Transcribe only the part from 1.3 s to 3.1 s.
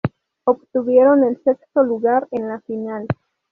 sexto lugar en la final.